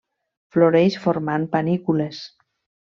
Floreix 0.55 0.97
formant 1.03 1.47
panícules. 1.55 2.27